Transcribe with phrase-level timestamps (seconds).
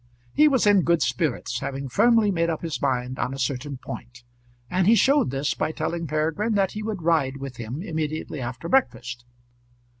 [0.33, 4.23] He was in good spirits, having firmly made up his mind on a certain point;
[4.67, 8.67] and he showed this by telling Peregrine that he would ride with him immediately after
[8.67, 9.25] breakfast.